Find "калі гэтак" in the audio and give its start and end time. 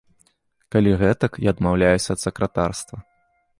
0.75-1.37